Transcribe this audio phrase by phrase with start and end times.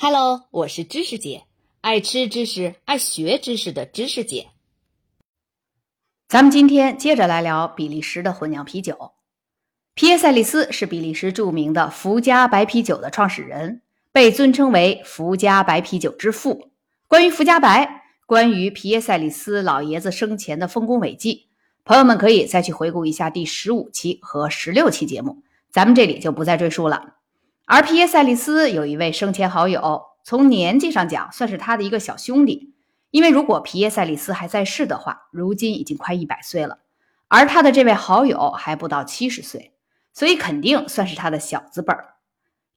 [0.00, 1.42] Hello，我是知识姐，
[1.80, 4.50] 爱吃知识、爱学知识的知识姐。
[6.28, 9.14] 咱们今天接着来聊比利时的混酿啤酒。
[9.94, 13.82] 皮耶塞利斯是比利时著名的福加白啤酒的创始人，
[14.12, 16.70] 被尊称为福加白啤酒之父。
[17.08, 21.48] 关于福加白，关于皮耶塞利斯老爷子生前的丰功伟绩，
[21.84, 25.42] 朋友们可以再去回顾一下第十五期和十六期节目，
[25.72, 27.16] 咱们这里就不再赘述了。
[27.70, 32.72] 而皮耶塞利斯有一位生前好友，从年纪上讲算是他的一个小兄弟，
[33.10, 36.78] 因为如果皮耶塞利斯还在世的话，如今已经快一百岁了，
[37.28, 39.74] 而他的这位好友还不到七十岁，
[40.14, 42.14] 所以肯定算是他的小字辈儿。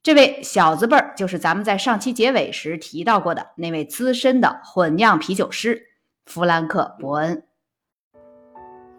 [0.02, 5.86] 这位小字辈儿就是咱们在上期结尾时提到过的那位资深的混酿啤酒师
[6.26, 7.42] 弗兰克·伯恩。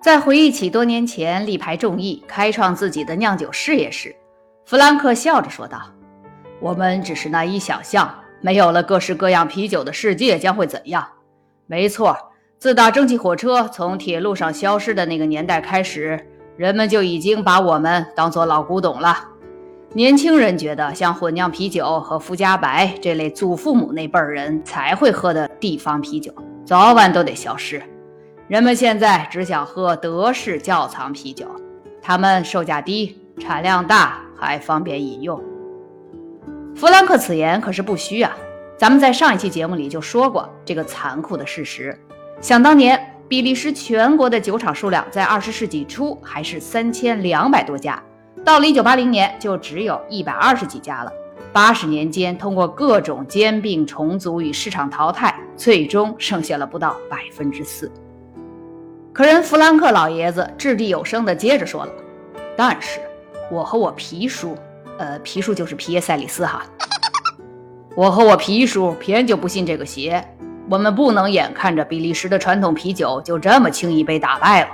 [0.01, 4.15] 在回忆起多年前力排众议开创自己的酿酒事业时，
[4.65, 5.81] 弗兰克笑着说道
[6.61, 11.05] ：“我们只是难以想象，没有了各式各样啤酒的世界将会怎样。
[11.67, 12.17] 没错，
[12.57, 16.17] 自打蒸汽火车从铁路上消失的那个年代开始，
[16.55, 19.27] 人们就已经把我们当做老古董了。
[19.91, 26.33] 年轻人觉得，像混酿啤酒和福加白这类祖父母那辈人才会喝的地方啤酒，
[26.65, 27.83] 早晚都得消失。
[28.47, 31.45] 人们现在只想喝德式窖藏啤酒，
[32.01, 35.41] 它们售价低，产量大。”还方便饮用。
[36.75, 38.35] 弗兰克此言可是不虚啊！
[38.75, 41.97] 咱们在上一期节目里就说过这个残酷的事实。
[42.41, 42.99] 想当年，
[43.29, 48.01] 比利时全国的酒厂数量在二十世纪初还是三千两百多家，
[48.43, 51.11] 到了一九八零年就只有一百二十几家了。
[51.53, 57.89] 八十年间，通过各种兼并、重组与市场淘汰，最终剩下了不到百分之四。
[59.13, 61.91] 可人弗兰克老爷子掷地有声地接着说了
[62.57, 62.99] ：“但是。”
[63.53, 64.57] 我和我皮叔，
[64.97, 66.63] 呃，皮叔就是皮耶塞里斯哈。
[67.95, 70.25] 我和我皮叔偏就不信这个邪，
[70.67, 74.69] 我们不能眼看着比利时的传统啤酒就这么轻易被打败了，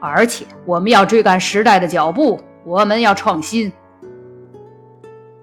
[0.00, 3.72] 而且我们要追赶时代的脚步，我们要创新。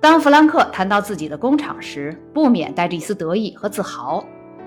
[0.02, 4.22] 当弗兰克谈到自己的工厂时，不免带着一丝得意和自豪。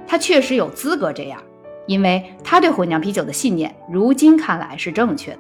[0.07, 1.39] 他确实有资格这样，
[1.87, 5.39] 因为他对混酿啤酒的信念，如今看来是正确的。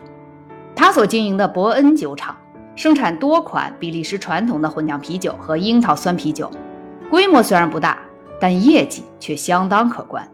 [0.76, 2.36] 他所经营的伯恩酒厂。
[2.78, 6.48] 生产多款比利时传统的混酿啤酒和樱桃酸啤酒，
[7.10, 7.98] 规模虽然不大，
[8.40, 10.24] 但业绩却相当可观。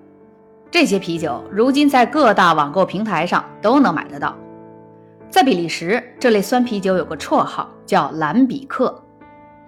[0.71, 4.37] 这些啤酒如今在各大网购平台上都能买得到。
[5.31, 8.95] 在比利时，这类酸啤酒有个绰号叫蓝比克。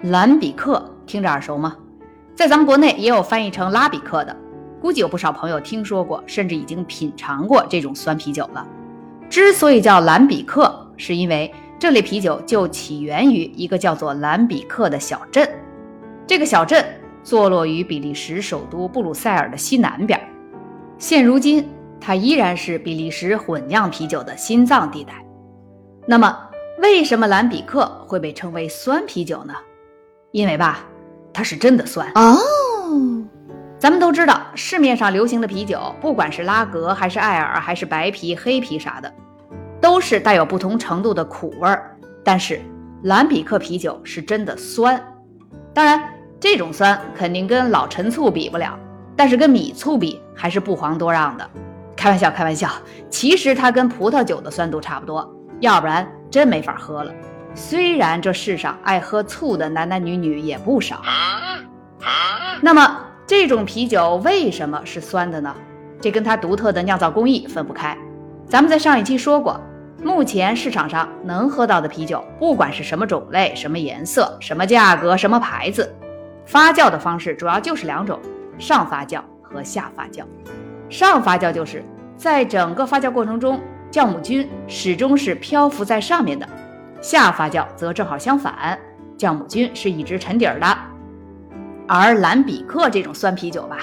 [0.03, 1.75] 蓝比克听着耳熟吗？
[2.35, 4.37] 在咱们国内也有翻译成拉比克的，
[4.83, 8.67] 估计有不少朋友听说过，甚至已经品尝过这种酸啤酒了。
[9.31, 11.51] 之所以叫蓝比克，是因为。
[11.79, 15.49] 这类啤酒就起源于一个叫做兰比克的小镇，
[16.27, 16.85] 这个小镇
[17.23, 20.19] 坐落于比利时首都布鲁塞尔的西南边。
[20.99, 21.69] 现如今，
[22.01, 25.13] 它依然是比利时混酿啤酒的心脏地带。
[26.07, 26.35] 那么，
[26.81, 29.55] 为什么兰比克会被称为酸啤酒呢？
[30.33, 30.87] 因为吧，
[31.33, 32.39] 它是真的酸哦。
[33.79, 39.13] 咱们都知道，市面上流行的啤酒，不管是拉格还是艾尔还是白啤、黑啤啥的。
[39.87, 42.61] 都是带有不同程度的苦味儿，但是
[43.05, 45.01] 蓝比克啤酒是真的酸。
[45.73, 46.03] 当然，
[46.41, 48.77] 这种酸肯定跟老陈醋比不了，
[49.15, 51.49] 但是跟米醋比还是不遑多让的。
[51.95, 52.69] 开玩笑，开玩笑，
[53.09, 57.15] 其实它跟葡萄酒的酸度差不多，要不然真没法喝了。
[57.55, 61.01] 虽然这世上爱喝醋的男男女女也不少，
[62.61, 65.55] 那么这种啤酒为什么是酸的呢？
[66.01, 67.97] 这跟它独特的酿造工艺分不开。
[68.49, 69.61] 咱们在上一期说过，
[70.03, 75.93] 目前市场上能喝到的啤酒，不管是什么种类、什么颜色、什么价格、什么牌子，
[76.47, 78.21] 发酵的方式主要就是两种：
[78.59, 80.23] 上发酵和下发酵。
[80.89, 81.85] 上发酵就是
[82.17, 86.47] 在整个发酵过程中，酵母菌始终是漂浮在上面的；
[87.01, 88.79] 下发酵则正好相反，
[89.19, 90.67] 酵母菌是一直沉底儿的。
[91.89, 93.79] 而兰比克这种酸啤酒吧，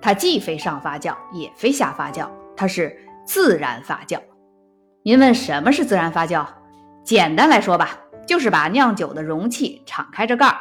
[0.00, 2.96] 它既非上发酵，也非下发酵，它是。
[3.28, 4.20] 自然发酵，
[5.06, 6.44] 您问什么是自然发酵？
[7.04, 10.58] 简单来说吧，就是把酿酒的容器敞开着盖儿，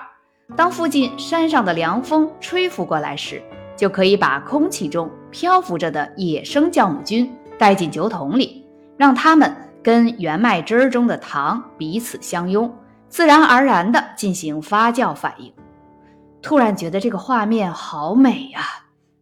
[0.56, 3.42] 当附近山上的凉风吹拂过来时，
[3.76, 8.64] 就可以把空气中漂浮着的野生酵母菌带进酒桶里，
[8.98, 9.52] 让它们
[9.82, 12.72] 跟原麦汁儿中的糖彼此相拥，
[13.10, 15.52] 自然而然地进行发酵反应。
[16.44, 18.62] 突然觉得这个画面好美呀，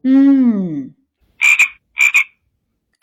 [0.04, 0.92] 嗯。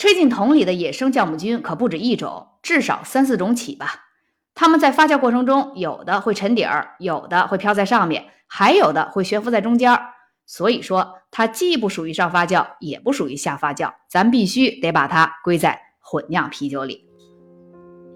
[0.00, 4.06] 吹进桶里的野生酵母菌可不止一种，至少三四种起吧。
[4.54, 10.00] 它们在发酵过程中，有的会沉底儿，有的会飘在上面，还有的会悬浮在中间儿。
[10.46, 17.04] 所以说，它既不属于上发酵，也不属于下发酵，咱必须得把它归在混酿啤酒里。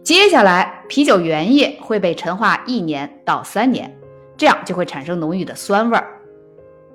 [0.03, 3.95] 接下来，啤酒原液会被陈化一年到三年，
[4.39, 6.19] 这样就会产生浓郁的酸味儿。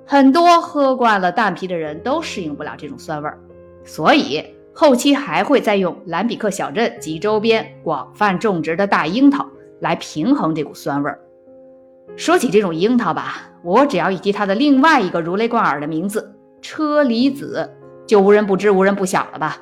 [0.04, 3.38] 很多喝惯了淡啤的人都适应不了这种酸味儿，
[3.84, 9.46] 所以后期还会再用兰比克小镇及周边广泛种植的大樱桃
[9.80, 11.20] 来平衡这股酸味儿。
[12.16, 17.68] 说起这种樱桃吧，我只要一提它的另外一个如雷贯耳的名字——车厘子，
[18.06, 19.58] 就无人不知、无人不晓了吧？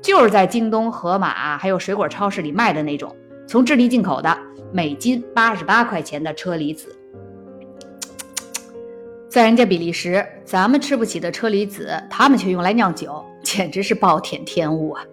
[0.00, 3.14] 就是在京东、盒马还有水果超市里卖的那种，
[3.46, 4.36] 从智利进口的，
[4.72, 6.94] 每斤八十八块钱的车厘子。
[9.28, 13.24] 在人家比利时，咱们吃不起的车厘子，他们却用来酿酒，
[13.54, 15.04] 简直是暴殄天物啊！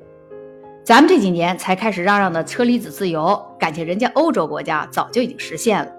[0.83, 5.91] 咱们这几年才开始嚷嚷的车厘子自由，感情人家欧洲国家早就已经实现了。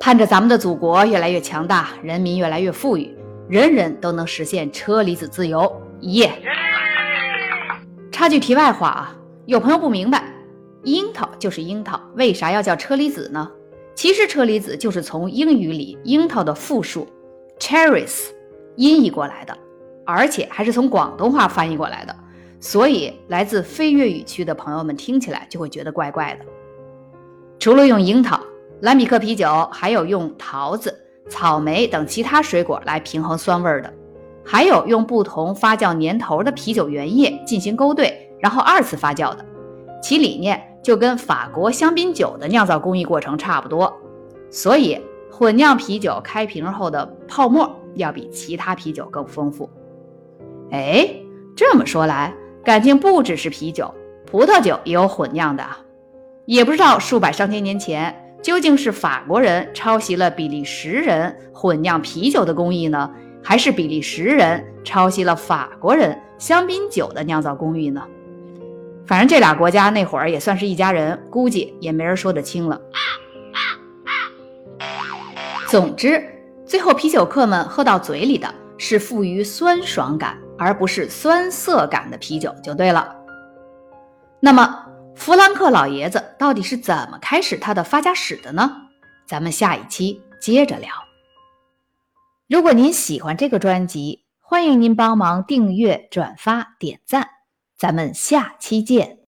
[0.00, 3.16] 盼着咱们的祖国越来越强大，人民越来越富裕，
[3.48, 6.32] 人人都能实现车厘子自由，耶！
[8.10, 10.24] 插句题外话啊，有朋友不明白，
[10.82, 13.48] 樱桃就是樱桃，为啥要叫车厘子呢？
[13.94, 17.06] 其实车厘子就是从英语里樱桃的复数。
[17.60, 18.30] Cherries
[18.74, 19.56] 音译过来的，
[20.04, 22.14] 而且还是从广东话翻译过来的，
[22.58, 26.44] 所以来自非粤语区的朋友们听起来就会觉得怪怪的。
[27.58, 28.40] 除了用樱桃，
[28.80, 30.94] 兰比克啤酒还有用桃子、
[31.28, 33.92] 草莓等其他水果来平衡酸味的，
[34.44, 39.44] 还有用不同发酵年头的啤酒原液进行勾兑，然后二次发酵的，
[40.02, 43.92] 其理念就跟法国香槟酒的酿造工艺过程差不多，
[44.50, 45.00] 所以。
[45.32, 49.70] 混酿啤酒开瓶后的泡沫要比其他啤酒更丰富。
[50.70, 51.08] 哎，
[51.56, 52.32] 这么说来，
[52.64, 53.92] 感情不只是啤酒，
[54.26, 55.64] 葡萄酒也有混酿的。
[56.46, 63.10] 也不知道数百上千年前，究竟是法国人抄袭了比利时人混酿啤酒的工艺呢，
[63.42, 68.02] 还是比利时人抄袭了法国人香槟酒的酿造工艺呢？
[69.06, 72.80] 反正这俩国家那会儿也算是一家人，估计也没人说得清了。
[75.68, 76.24] 总之，
[76.64, 83.16] 最后啤酒客们喝到嘴里的是富于酸爽感，而不是酸涩感的啤酒就对了。
[84.40, 84.86] 那么，
[85.16, 88.70] 弗兰克老爷子到底是怎么开始他的发家史的呢？
[89.26, 90.90] 咱们下一期接着聊。
[92.46, 97.28] 如果您喜欢这个专辑，欢迎您帮忙订阅、转发、点赞。
[97.78, 99.18] 咱们下期见。